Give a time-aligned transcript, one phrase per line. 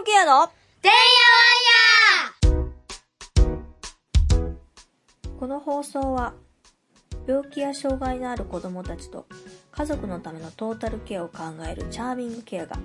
[0.00, 0.48] グケアの
[0.80, 0.96] てんや
[2.48, 2.70] わんや
[5.38, 6.32] この放送は
[7.26, 9.26] 病気や障害のある子供たちと
[9.72, 12.78] 家族のためのトータルケアを考えるチャーミングケアが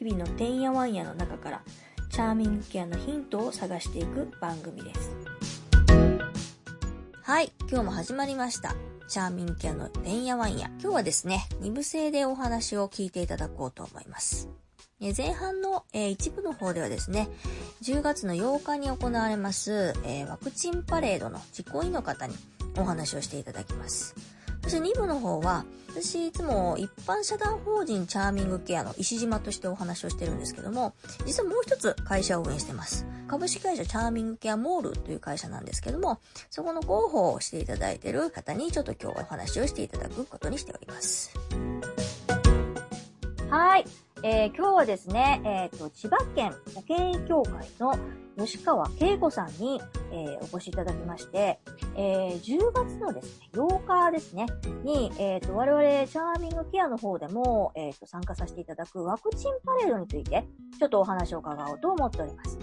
[0.00, 1.62] 日々のてんやわんやの中から
[2.10, 5.14] チャーミングケアのヒントを探していく番組です。
[7.22, 8.74] はい、今日も始まりました。
[9.06, 10.66] チャーミングケアのてんやわんや。
[10.80, 14.48] 今日はですね、2部制でお話を聞いていただこうと思います。
[15.00, 17.28] え前半の、え一部の方ではですね、
[17.82, 22.34] 10月の8日に行われます、えワクチンパレードの実行委員の方に
[22.76, 24.14] お話をしていただきます。
[24.62, 33.06] そして2部の方は、私いつも一般社団法人チャーミングケアの石島としてお話をしてるんですけども、実はもう一つ会社を運営してます。
[33.28, 41.30] 株式会社チャーミングケアモールという会社なんですけども、そこの広報をしていただいてる方にちょっと今日はお話をしていただくことにしております。
[43.48, 43.84] はい。
[44.24, 47.96] えー今日はですね、えっ、と、千葉県保健医協会の
[48.36, 51.60] 吉川恵子さんに、えーお越しいただきまして、
[51.94, 54.46] えー10月のですね、8日ですね、
[54.82, 60.44] に、えっ、と、我々、チャーミングケアの方でも、えっ、と、参加させていただくワクチンパレードについて、
[60.78, 62.58] ちょっとお話を伺おうと思っております。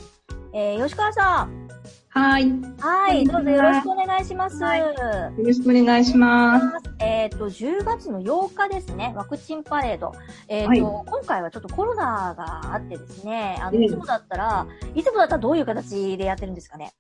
[0.53, 1.74] え吉川さん。
[2.17, 2.47] はい。
[2.47, 4.63] よはい、どうぞよろしくお願いします。
[4.63, 6.65] はいろしくお願いします。
[6.99, 10.13] えっ、と、10月の8日ですね、ワクチンパレード。
[10.47, 16.93] えっ、と、はい今回はちょっとコロナがあってですね、あの、うんいつもだったら、いつもだったらどういう形でやってるんですかね？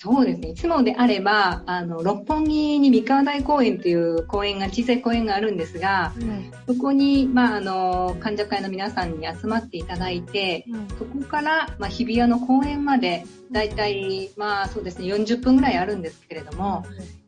[0.00, 0.50] そうですね。
[0.50, 6.52] いつもであれば、あの、六本木に三河台公園という公園が、小さい公園があるんですが、うん。
[6.68, 10.66] そこに、まあ、あの、患者会の皆さんに集まっていただいて、
[11.00, 16.84] そこから、まあ、日比谷の公園まで、だいたい、まあ、そうですね、40分ぐらいあるんですけれども、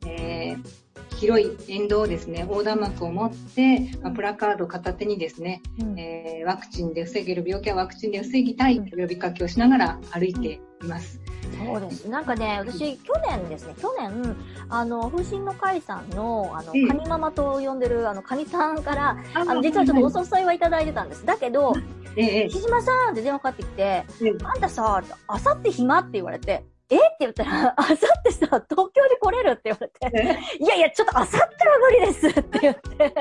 [0.07, 11.21] えー広い沿道をですね、横断幕を持って、まあ、プラカード片手にですね、うんえーワクチンで防げる病気はワクチンで防ぎたいという呼びかけをしながら歩いています。
[11.67, 12.09] そうです。
[12.09, 14.37] なんかね、私、去年ですね、去年、
[14.69, 21.25] あの、風神の会さんの、あの、うんカニママと呼んでる、あの、カニさんから、ああの、実はちょっとお誘いはいただいてたんです。
[21.25, 21.75] だけど、
[22.17, 26.01] えええ木島さんって電話かかってきて、ええあんたさ、あさって暇？
[26.01, 26.97] って言われて、え？
[26.97, 28.90] って言ったら、あさってさ、東
[29.31, 33.15] 来れるって言われて、 いやいや、ちょっとあさっては無理です って言って、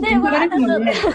[0.00, 1.06] で、まあ、本当です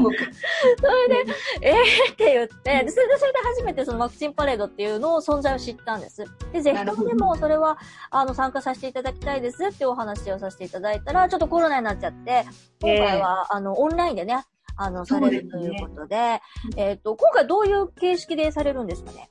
[0.00, 0.10] も
[0.80, 6.24] それで、えーって言って、でそれで、それで初めてそのワクチンパレードっていうのを存在を知ったんです。
[6.52, 7.78] で、ぜひともでもそれは、
[8.10, 12.44] あの、参加させていただきたいですってお話をさせていただいたら、ちょっとコロナになっちゃって、
[12.80, 14.44] 今回は、あの、オンラインでね、
[14.76, 16.40] あの、されるということで、
[16.76, 19.30] えっ、と、今回どういう形式でされるんですかね？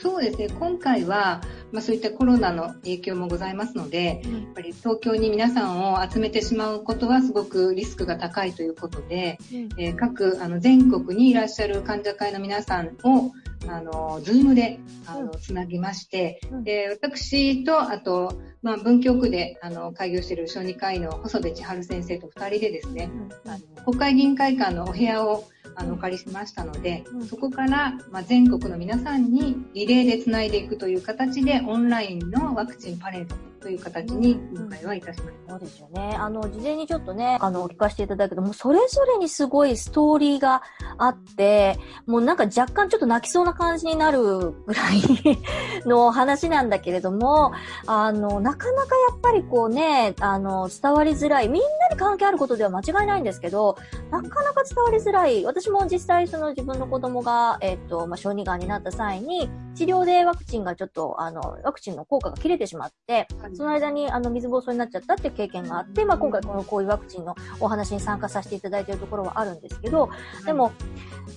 [0.00, 1.40] そうですね、今回は、
[1.72, 9.38] まあ、そういったコロナの影響もございますので、やっぱり東京に皆さんを集めてしまうことはすごくリスクが高いということで、
[9.78, 13.32] えー各あの全国にいらっしゃる患者会の皆さんを、
[13.68, 15.40] あの、ズームで、あの、うん。
[15.40, 16.64] つなぎまして、うん。
[16.64, 23.10] で、私と、あと、まあ、文京区で、あの、開業している小児科医の細部千春先生と二人でですね、
[23.46, 25.44] あの国会議員会館のお部屋を
[25.76, 27.26] あのお借りしましたので、うん。
[27.26, 35.50] そこから、まあ、全国の皆さんにリレーでつないでいくという形でオンラインのワクチンパレードという形に今回はいたしました。
[35.50, 36.14] そうですよね。
[36.16, 40.62] あの、事前にちょっとね、あの、聞かせていただくけど、もうそれぞれにすごいストーリーが
[40.98, 45.02] あって、もうなんか若干ちょっと泣きそうな感じになるぐらい
[45.84, 47.50] の話なんだけれども、
[47.86, 53.76] あの、なかなかやっぱりこうね、あの、伝わりづらい、みんなに関係あることでは間違いないんですけど、
[54.12, 55.44] なかなか伝わりづらい。
[55.44, 70.10] 私も実際その自分の子供が、えっと、まあ、小児がんになった際に、治療でワクチンがちょっと、あの、ワクチンの効果が切れてしまって、その間にあの水暴走になっちゃったっていう経験があって、まあ、今回このこういうワクチンのお話に参加させていただいているところはあるんですけど、
[70.44, 70.72] でも、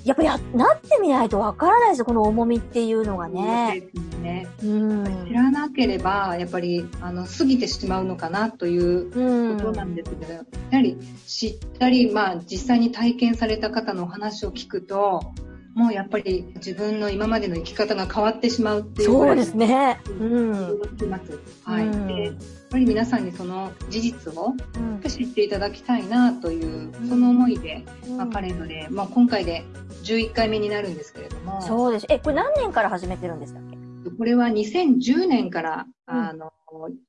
[0.04, 3.82] やっぱや、なってみないとわからないですよ、この重みっていうのがそうね。
[3.82, 4.48] ですね。
[4.64, 5.26] うん。
[5.28, 9.58] 知らなければ、やっぱり、あの、過ぎてしまうのかなといううん。
[9.58, 10.40] ことなんですけど、や
[10.72, 15.34] はり知ったり、まあ、実際に体験された方のお話を聞くと、
[15.80, 20.02] もうやっぱり自分の今までの生き方が変わってしまうっていうそうですね。
[20.20, 20.52] うん。
[21.64, 21.88] はい。
[21.88, 22.36] うんで、やっ
[22.70, 27.86] ぱり皆さんにその事実をうん知っていただきたいなという、その思いで、
[28.18, 29.64] まあ、パレードで、まあ、今回で
[30.04, 32.06] 11回目になるんですけれども、そうです。
[32.10, 33.78] え、これ何年から始めてるんでしたっけ？
[34.18, 36.52] これは2010年から、あの、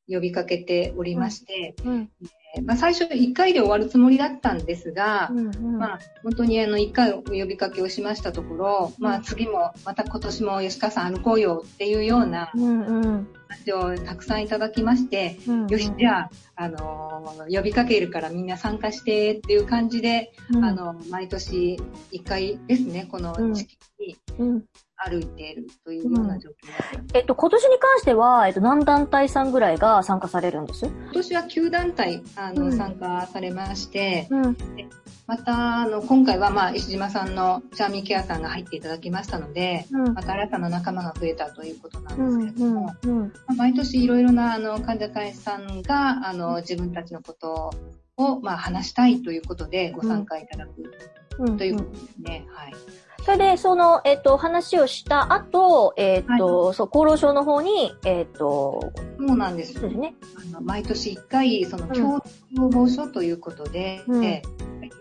[0.09, 2.11] 呼びかけておりまして、うん。
[2.57, 5.47] えーまあ、最初1回で終わるつもりだったんですが、うん。
[5.47, 5.79] うん。
[5.79, 12.81] まあ、本当にあの、1回お呼びかけをしましたところ、まあ、次も、また今年も吉川さん歩こうよっていうようなうん。
[12.81, 13.29] うん。
[13.49, 15.67] 話をたくさんいただきまして、うん。
[15.69, 21.79] よし、じゃあ、あのー呼びかけるからみんな参加してっていう感じで、うんあの、毎年
[22.13, 24.65] 1回ですね、この時期に、うん。
[25.05, 27.15] 歩いているというような状況です。
[27.15, 30.87] えっと、今年に関しては、えっと、何団体さんぐらいが参加されるんです？
[30.87, 34.57] 今年は9団体、あの、うん参加されまして、うん。
[35.27, 47.71] また、あの、今回は、まあ、石島さんのチャーミーケアさんが入っていただきましたので、うんまた新たな仲間が増えたということなうんんですけれども、毎年いろいろな、あの、患者会さんが、あの、自分たちのこと
[48.17, 50.71] を、まあ、話したいということで、ご参加いただく
[51.39, 51.57] うん。
[51.57, 52.47] ということですね。
[52.51, 52.73] はい。
[53.25, 59.75] それで、その、えっと、話をした後、えっと、そう、厚労省の方に、えっと、そうなんです。
[59.75, 60.15] ですね。
[60.37, 62.23] あの毎年1回、その、うん共
[62.53, 64.43] 同防書ということで、うんえ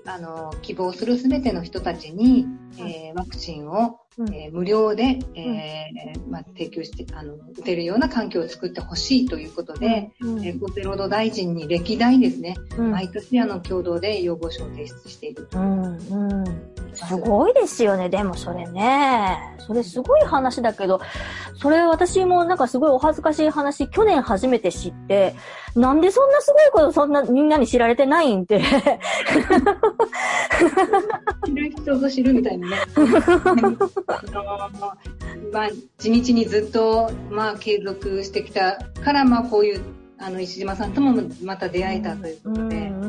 [0.06, 2.45] あの、希望するすべての人たちに、
[2.77, 16.45] えーワクチンを、うんえー無料で、えーまあ、提供して、あの、打てるような環境を作ってほしいということで、うんえー厚生労働大臣に歴代ですね、うん毎年あの、共同で要望書を提出しているとうん、うん。
[16.94, 19.38] すごいですよね、でもそれね。
[19.60, 21.00] それすごい話だけど、
[21.56, 25.36] それ私もなんかすごいお恥ずかしい話、去年初めて知って、
[25.75, 28.62] なんでそんなすごいことそんなみんなに知られてないんって。
[31.45, 32.75] 知る人ぞ知るみたいなね。
[35.52, 39.82] まあ、地道にずっと、まあ、継続してきたから、まあ、こういう、
[40.18, 43.09] あの、石島さんともまた出会えたということで、うんうん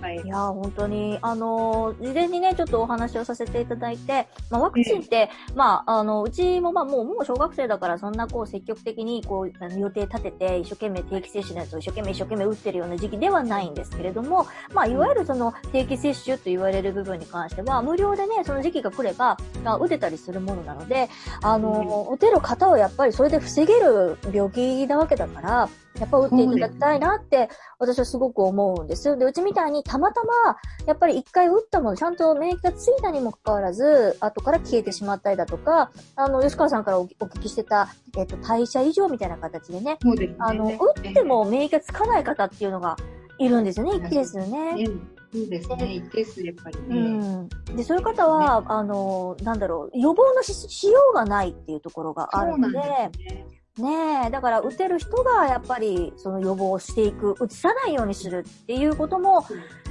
[0.00, 0.16] はい。
[0.16, 21.08] いやー、本当に、あのー事前にね、ちょっとお話をさせていただいて、まあ、ワクチンって、まあ、あの、うちも、まあ、もう、もう小学生だから、そんな、こう、積極的に、こう、予定立てて、一生懸命定期接種のやつを一生懸命一生懸命打ってるような時期ではないんですけれども、まあ、いわゆるその、定期接種と言われる部分に関しては、無料でね、その時期が来れば、あ打てたりするものなので、
[21.42, 25.68] あのー、打てる方はやっぱりそれで防げる病気なわけだから、
[25.98, 27.48] やっぱ打っていただきたいなって、
[27.78, 29.18] 私はすごく思うんです。
[29.18, 30.32] で、うちみたいにたまたま、
[30.86, 40.36] やっぱり一回打ったもの、ちゃんと免疫がついたにもかかわらず、後から消えてしまったりだとか、あの、吉川さんからおお聞きしてた、えっ、と、代謝異常みたいな形でね、ですね。
[40.38, 42.96] あの、打っても免疫がつかない方っていうのが
[43.38, 44.74] いるんですよね、一定ですよね。
[44.74, 44.86] ね、
[45.32, 45.94] そうですね。
[45.94, 47.00] 一定数、やっぱりうね。
[47.00, 47.48] ん。
[47.76, 53.59] で、そういう方は、あの、なんだろう、予防のししようがないっていうところがあるので、そうなんですね。
[53.80, 59.44] ねえ、だから打てる人がやっぱりその予防をしていく、打ちさないようにするっていうことも、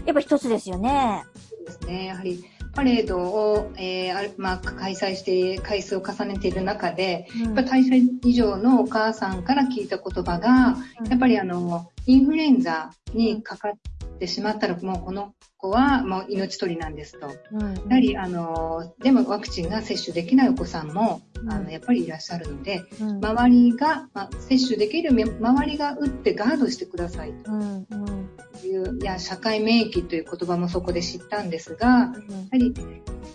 [0.06, 1.24] やっぱ一つですよね。
[1.58, 2.06] そうですね。
[2.06, 2.44] やはり、
[2.74, 10.78] パレードを、えーまあ、開催して回数を重ねている中で、やっぱり代謝以上のお母さんから聞いた言葉が、
[11.10, 13.72] やっぱりあの、インフルエンザにかかっ
[14.19, 17.27] てしまったら、もうこの子はもう命取りなんですと。
[17.27, 28.30] やうん、はり、あの、でもワクチンが接種できないお子さんも、うんあの、やっぱりいらっしゃるので、うん、周りが、まあ、接種できるめ周りが打ってガードしてくださいうん、うん、
[28.60, 32.13] という、いや、社会免疫という言葉もそこで知ったんですが、やは
[32.54, 32.74] り、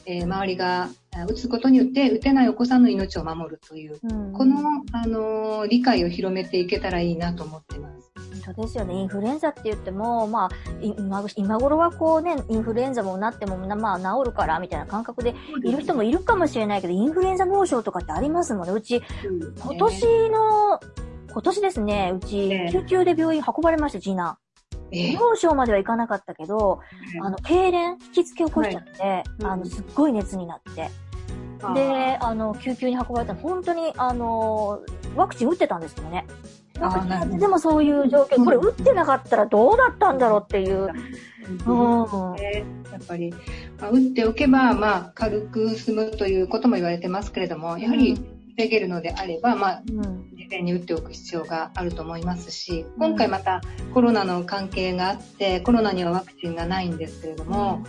[0.07, 4.33] えー周りがあ打つことによって、打てないお子さんの命を守るという、うん。
[4.33, 7.94] この、あのー理解を広めていけたらいいなと思ってます。
[8.45, 8.95] そうですよね。
[8.95, 18.73] インフルエンザって言っても、まあ、い今今頃はこうね、インフルエンザもなっても、まあ、治るから、みたいな感覚でいる人もいるかもしれないけど、インフルエンザ脳症とかってありますもんね。
[18.73, 19.03] うち、
[19.61, 20.81] 今年の、
[21.31, 24.37] 今年ですね、うちええ、救急で病院運ばれました、次男。
[24.93, 26.81] えー脳症まではいかなかったけど、
[27.23, 30.91] あの、痙攣、引きつけ起こしちゃって、うんあの、すっごい熱になって。
[31.75, 34.81] で、あの、救急に運ばれたら、本当に、あの、
[35.17, 36.27] ワクチン打ってたんですけどね。
[36.89, 40.91] なでもそういう状況、これ打ってなかったらどうだったんだろうっていう。
[41.67, 42.37] うん。
[42.37, 43.33] ねやっぱり、
[43.81, 48.19] まあ、打っておけば、まあ、軽く済むということも言われてますけれども、やはり
[48.57, 50.31] 防げるのであれば、まあ、うん。
[50.37, 53.63] 事前に打っておく必要があると思いますし、今回また
[53.93, 57.85] コロナの関係があって、コロナにはワクチンがないんですけれども、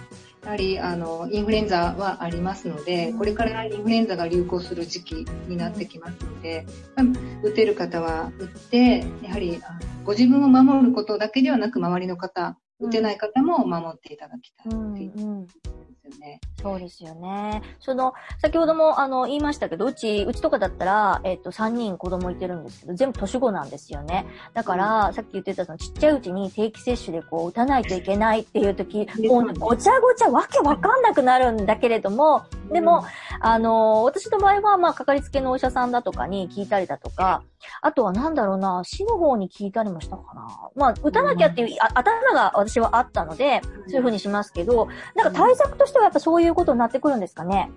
[0.45, 5.13] やはりあのインフルエンザはありますので、これからインフルエンザが流行する時期
[5.47, 7.07] になってきますので、まあ
[7.43, 9.59] 打てる方は打って、やはり
[10.03, 14.71] ご自分を守ることだけではなく、周りの方、打てない方も守っていただきたい
[15.03, 15.47] いううん。
[15.47, 16.39] ことですよね。
[16.61, 17.61] そうですよね。
[17.79, 24.25] その、先ほども、あの、言いましたけど、うち、うちとかだったら、えっ、と、3人子供いてるんですけど、全部年子なんですよね。
[24.53, 33.05] だから、さっき言ってた、その、ちっちゃいうちに定期接種でこう、打たないといけないっていう時、もうね、ごちゃごちゃわけわかんなくなるんだけれども、でも、
[33.39, 37.43] あの、私の場合は、まあ、かかりつけのお医者さんだとかに聞いたりだとか、
[37.81, 40.47] あとはなんだろうな、市の方に聞いたりもしたかな。
[40.75, 47.69] まあ、打たなきゃっていう、あ頭が私はあったので、そういうふうにしますけど、なんか対策としてはやっぱそういうことになってくるんですかね。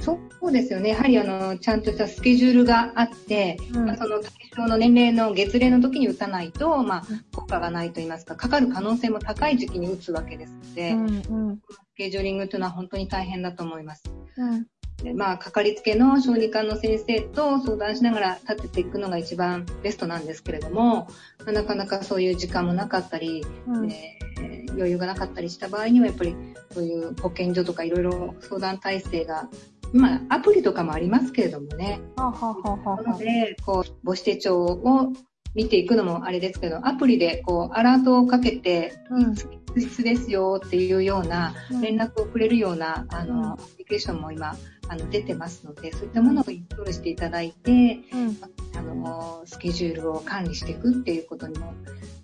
[0.00, 0.90] そうですよね。
[0.90, 7.02] やはりあの、ちゃんとしたスケジュールがあって、うんまあ、その対象の年齢の月齢の時に打たないと、まあ、
[7.34, 11.08] 効果がないと言いますか、かかる可能性も高い時期に打つわけですので、うん、
[11.48, 14.04] うん、スケジューリングというのは本当に大変だと思います。
[14.36, 14.66] うん。
[15.14, 21.08] まあ、かかりつけの小児科の先生と相談しながら立てていくのが一番ベストなんですけれども、
[21.46, 26.34] なかなかそういう時間もなかったり、うん、えー、余裕がなかったりした場合には、やっぱり
[26.72, 29.48] そういう保健所とかいろいろ相談体制が
[29.92, 32.00] まあ、アプリとかもありますけれどもね。
[32.16, 35.12] はははなので、こう、母子手帳を
[35.54, 39.34] 見ていくのもあれですけど、アプリでこう、アラートをかけて、うん、
[39.80, 44.56] 質ですよっていうような連絡をくれるような、あの、アプリケーションも今、
[44.88, 48.36] あの、出てますので、そういったものをインストールしていただいて、うん、
[48.76, 51.74] あの、スケジュールを管理していくっていうことにも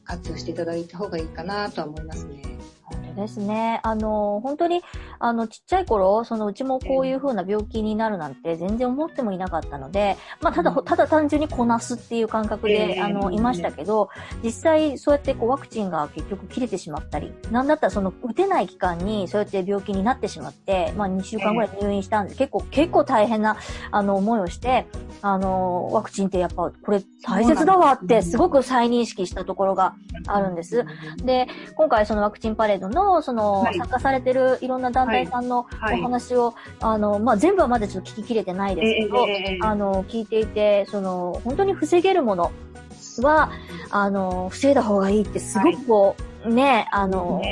[0.05, 2.43] 活用していただいた方がいいかなとは思いますね。
[3.15, 3.81] ですね。
[3.83, 4.83] あの、本当に、
[5.25, 14.11] あの、ちっちゃい頃、そのうちもこういう風な病気になるなんて全然思ってもいなかったので、まあ、ただ、ただ単純にこなすっていう感覚で、あの、いましたけど、
[14.43, 23.57] 実際そうやってこうワクチンが結局切れてしまったり、なんだったらその打てない期間にそうやって病気になってしまって、まあ、2週間ぐらい入院したんで、結構、結構大変な、
[23.93, 24.87] あの、思いをして、
[25.23, 28.37] あの、ワクチンってやっぱこれ大切だわってす。
[28.37, 29.95] ごく再認識したところが
[30.27, 30.85] あるんです。
[31.25, 42.53] で、今回そのワクチンパレードのその、はい、参加されてるいろんな団体さんのお話を、はい、あの、まあ、全部はまだちょっと聞ききれてないですけど、えー、あの、聞いていて、その、本当に防げるもの
[43.23, 43.51] は、
[43.91, 47.43] あの、防いだ方がいいってすごくこう、ね、あの、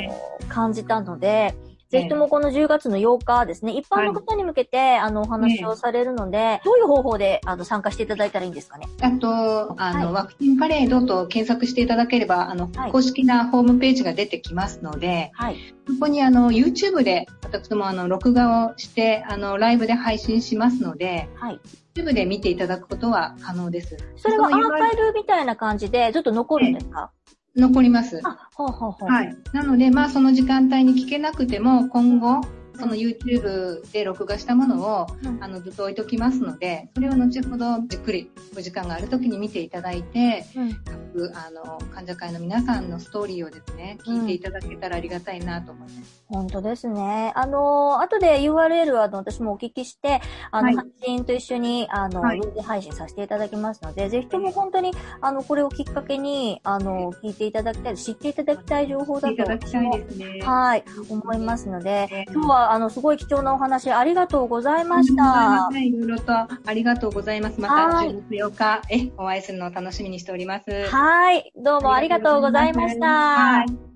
[0.49, 1.55] 感じたので、
[1.93, 8.87] ぜひともこの10月の8日ですね、一般の方に向けて、はい、あの、お話をされるので、どういう方法で、あの、参加していただいたらいいんですかね？
[9.01, 15.57] あと、あの、はい、ワクチンパレードと検索していただければ、あの、はい、公式なホームページが出てきますので、はい。
[15.87, 21.59] そこにあの、YouTube で、私どもあの、録画をして、あの、ライブで配信しますので、はい。
[21.93, 23.97] YouTube で見ていただくことは可能です。
[24.15, 27.11] それはアーカイブみたいな感じで、ずっと残るんですか？
[27.55, 28.19] 残ります。
[28.23, 29.09] あ、ほうほうほう。
[29.09, 29.35] はい。
[29.53, 32.41] なので、まあ、その時間帯に聞けなくても、今後、
[32.79, 40.73] その YouTube で録画したものを、うん、あのずっと置いときますので、それを後ほどじっくりお時間がある時に見ていただいて、うん、
[41.13, 46.23] 各あの患者会の皆さんのストーリーをですね、聞いていただけたらありがたいなと思います。
[46.27, 47.31] 本当ですね。
[47.35, 65.69] あの、後で URL は私もお聞きして、あの、はい、発信と一緒に、あの、はい、配信させていただきますので、ぜひとも本当に、あの、これをきっかけに、あの、聞いていただきたい、知っていただきたい情報だと、ね、はい、思いますので、今日は、あの、すごい貴重なお話ありがとうございました。
[65.77, 67.59] いろいろとありがとうございます。
[67.59, 70.87] また10月8日、え、お会いするのを楽しみにしております。
[70.87, 71.51] はい。
[71.55, 73.05] どうもありがとうございました。
[73.07, 73.93] はい。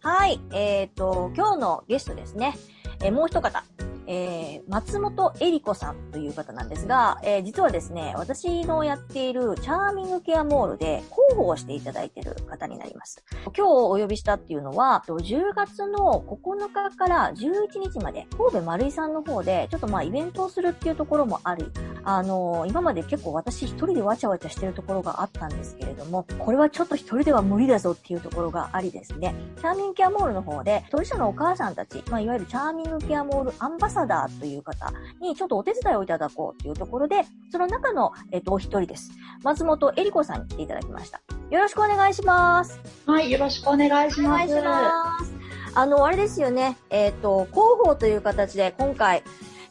[0.00, 0.40] はい。
[0.52, 2.56] えっ、ー、と、今日のゲストですね。
[3.02, 3.62] えー、もう一方、
[4.06, 13.22] えー、松本恵里子さんという方なんですが、えー、実はですね、私のやっているチャーミングケアモールで広報をしていただいている方になります。
[13.44, 21.64] 今日お呼びしたっていうのは、10月の9日から11日まで、神戸丸井さんの方で、ちょっとまあイベントをするっていうところもあり、
[22.04, 39.10] あのー、今まで結構私一人でわちゃわちゃしてるところがあったんですけれども、これはちょっと一人では無理だぞっていうところがありですね、チャーミングケアモールの方で、当事者のお母さんたち、まあいわゆるチャーミングケアモールアンバサダーという方にちょっとお手伝いをいただこうというところで、その中の、えっと、お一人です。
[39.44, 41.20] 松本恵里子さんに来ていただきました。
[41.50, 42.80] よろしくお願いします。
[43.06, 44.44] はい、よろしくお願いします。
[44.44, 45.32] お願いします。
[45.74, 46.76] あの、あれですよね。
[46.90, 49.22] えっ、ー、と、広報という形で今回、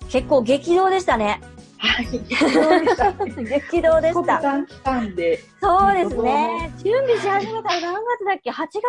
[0.10, 1.42] 結構激動でしたね。
[1.78, 3.12] はい、激動でした。
[3.26, 4.42] 激動でした。
[4.42, 5.40] 短期間で。
[5.60, 6.72] そうですね。
[6.84, 8.82] 準備し始めたら何月だっけ ?8 月？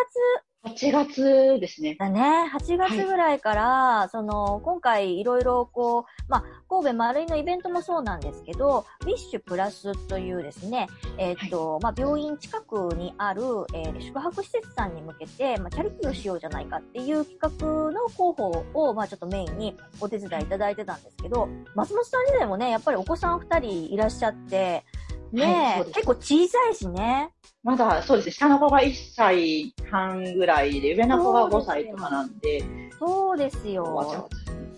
[0.65, 1.97] 8月ですね。
[1.99, 2.49] だね。
[2.55, 10.87] 8月ぐらいから、はい、その、今回いろいろこう、まあ、神戸丸井のイベントもそうなんですけど、ウィッシュプラスというですね、
[11.19, 13.43] えっ、ー、と、はい、まあ、病院近くにある、
[13.75, 24.85] えー、宿泊施設さんに向けて、まあ、チャリティーをしようじゃないかっていう企画の広報を、まあ、ちょっとメインにお手伝いいただいてたんですけど、松本さん自体もね、やっぱりお子さん2人いらっしゃって、
[25.33, 25.45] ね、
[25.79, 27.31] はい、結構小さいしね。
[27.63, 32.65] まだそうですね、下の子が1歳半ぐらいで、上の子が5歳とかなんで。
[32.99, 34.29] そうですよ。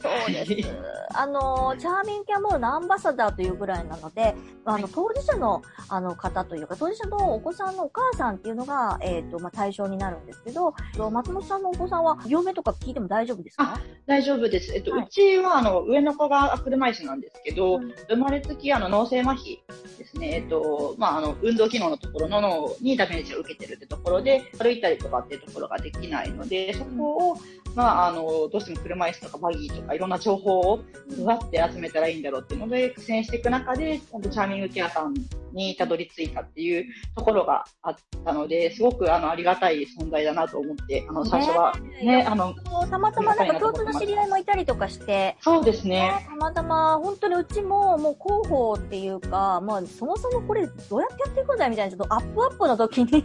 [0.05, 0.69] そうです。
[1.17, 4.35] あの、チャーミンキャモールのアンバサダーというぐらいなので、
[4.67, 10.75] あの、当事者の、あの、方というか、当事者のお子さんのお母さんっていうのが、えっ、ー、と、まあ、対象になるんですけど、
[11.11, 13.79] 松本さんのお子さんは、病名とか聞いても大丈夫ですか？
[14.07, 14.75] 大丈夫です。
[14.75, 19.59] えっと、はい、うちは、あの、上の子が車椅子なんですけど、うん、生まれつき、あの、脳性麻痺
[20.05, 20.35] ですね。
[20.37, 27.37] えっと、まあ、あの、運動機能のところの脳にダメージを受けてるってところで、歩いたりとかっていうところができないので、そこを、
[27.75, 30.83] まあ、あの、どうしても車椅子とかバギーとかいろんな情報を
[31.17, 35.15] どうやって集めたらいいんだろうっていうので苦戦していく中で、チャーミングケアさん
[35.55, 36.85] にたどり着いたっていう
[37.17, 42.55] ところがあったので、すごくあのありがたい存在だなと思って、あの最初はね、ねあの、
[42.91, 45.95] たまたまなんか共通の知り合いもいたりとかして、そうですね。
[45.95, 53.23] ねたまたま本当にうちももう広報っていうか、まあそもそもこれどうやってやっていくんだみたいな、ちょっとアップアップの時に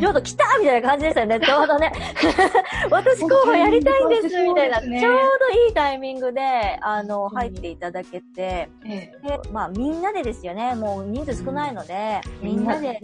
[0.00, 1.92] ちょうど来たみたいな感じでしたよね、ちょうどね。
[2.90, 5.20] 私広報やりたいんですみたいな、ね、ちょうど
[5.66, 9.12] いいタイミングで、あの、入っていただけて、で、
[9.52, 13.00] まあみんなでですよね、もう人数少ないので、みんなで、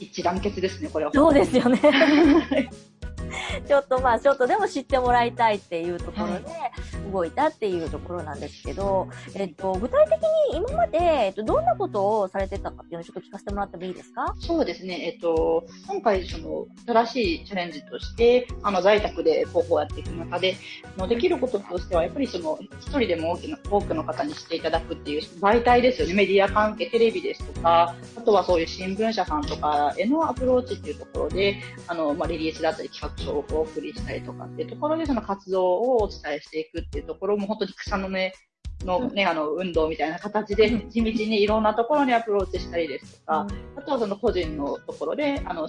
[0.00, 1.12] 一致団結ですね、これは。
[1.12, 1.80] そうですよね。
[3.60, 6.44] ちょっとまあ、ちょっとでも知ってもらいたいっていうところで
[7.12, 10.14] 動いたっていうところなんですけど、はい、えっと、具体的
[10.52, 14.34] に今まで、えっと、どんなことをされてたかっていうのをちょっと聞かせてもらってもいいですか？
[14.38, 15.06] そうですね。
[15.06, 20.56] えっと、今回、その、新しいチャレンジとして、あの、在宅で高校をやっていく中で、
[20.96, 26.14] のできることとしては、やっぱりその、一人でも多くの多くの方に知っていただくっていう媒体ですよね。
[26.14, 38.32] メディア関係、テレビですとか、あとはそういう新聞社さんとかへのアプローチっていうところで、あの、まあ、リリースだったり企画書をお送りしたりとかっていうところで、その活動をお伝えしていくっていうところも、本当に草の根
[38.84, 45.66] のね、あの、運動みたいな形で、地道にいろんなところにアプローチしたりですとか、あとはその個人のところで、あの、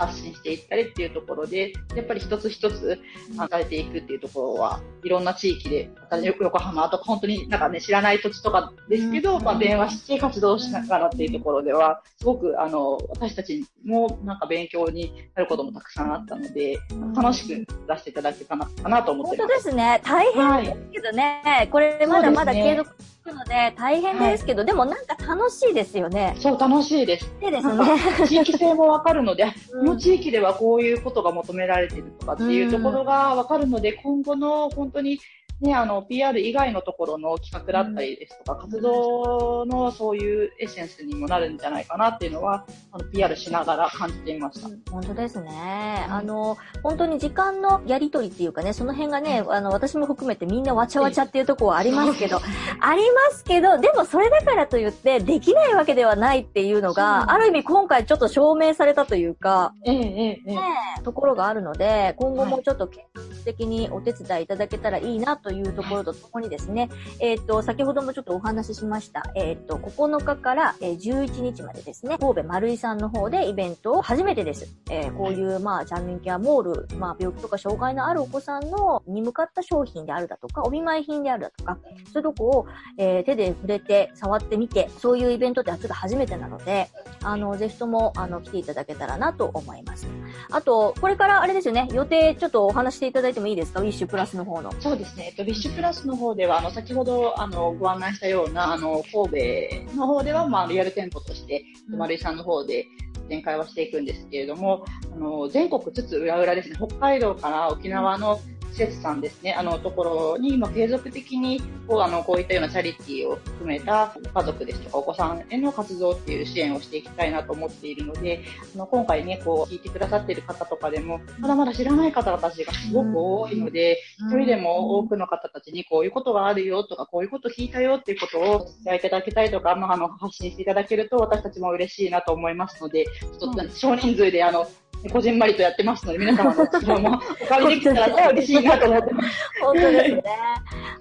[0.00, 2.98] 発信していったりっていうところで、やっぱり一つ一つ
[3.36, 5.90] 考えていくっていうところは、いろんな地域で、
[6.22, 16.78] 横浜とか本当になんかね、知らない土地とかですけど、まあ電話して活動しながらっていうところでは、すごくあの、私たちもなんか勉強になることもたくさんあったので、
[17.14, 19.48] 楽しく出していただけたなかなと思ってます。
[19.48, 20.00] 本当ですね。
[20.02, 22.90] 大変ですけどね、はい、これまだまだ継続
[23.30, 26.34] くので大変ですけど、はい、でもなんか楽しいですよね。
[26.38, 27.32] そう、楽しいです。
[27.40, 27.84] でですね。
[28.26, 35.18] 地域性もわかるので、 この地域ではこういうことが求められてるとかっていうところがわかるので、今後の本当に
[35.60, 44.68] ね、あの、PR 以外のところの企画だったりですとか、活動のそういうエッセンスにもなるんじゃないかなっていうのは、あの、PR しながら感じていました。
[44.90, 46.06] 本当ですね。
[46.08, 52.40] あの、本当に時間のやりとりっていうかね、その辺がね、あの、私も含めてみんなわちゃわちゃっていうところはありますけど、
[52.80, 60.54] ありますけど、でもそれだからといって、できないわけではないっていうのが、ある意味今回ちょっと証明されたというか、えええ
[60.98, 63.04] え、ところがあるので、今後もちょっと継
[63.40, 74.68] 続的にお手伝いいただけたらいいなというところとともにですね、えっ、ー、と、先ほどもちょっとお話ししました、えっ、ー、と、9日から11日までですね、神戸丸井さんの方でイベントを初めてです。
[74.90, 81.78] えー、こういう、まあ、チャンネルケアモール、まあ、病気とか障害のあるお子さんのに向かった商品であるだとか、お見舞い品であるだとか、
[82.12, 82.66] そういうとこを、
[82.98, 86.88] えー、手で触れて、触ってみて、そういうイベントってちょっと初めてなので、
[87.22, 90.06] あの、ぜひとも、あの、来ていただけたらなと思います。
[90.50, 93.80] あと、これからあれですよね、予定ちょっとお話していただいてもいいですか？
[93.80, 94.72] ウィッシュプラスの方の。
[94.80, 95.26] そうですね。
[95.28, 102.86] えっと、ウィッシュプラスの方では、あの、先ほど、あの、ご案内したような、あの、神戸の方では、まあ、リアル店舗として、丸井さんの方で
[103.28, 108.40] 展開はしていくんですけれども、あの、全国津々浦々ですね、北海道から沖縄の
[108.72, 134.66] 施設さんですね、あのところに、まあ、継続的にこうあのこういったようなチャリティーを含めた家族ですとかお子さんへの活動っていう支援をしていきたいなと思っているので、あの今回ね、こう聞いてくださっている方とかでも、まだまだ知らない方たちがすごく多いので、一人でも多くの方たちにこういうことがあるよとか、こういうこと聞いたよっていうことをお伝えいただけたりとか、まあ、あの発信していただけると私たちも嬉しいなと思いますので、ちょっと少人数であの
[135.08, 139.28] こじんまりとやってますので、皆様の力もお借りできたら嬉しいなと思ってます。
[139.62, 140.22] 本当ですね。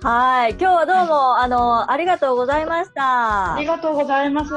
[0.02, 0.52] はい。
[0.52, 3.56] 今日はどうも、あの、ありがとうございました。
[3.56, 4.54] ありがとうございます。